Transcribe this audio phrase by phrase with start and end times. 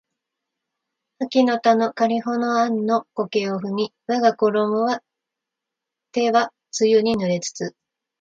[1.19, 4.99] 秋の田のかりほの庵の苫を荒みわがころも
[6.11, 7.75] 手は露に濡れつつ